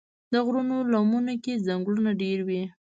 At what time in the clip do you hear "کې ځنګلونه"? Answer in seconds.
1.43-2.11